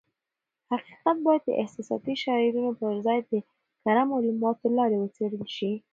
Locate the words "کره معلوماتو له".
3.83-4.73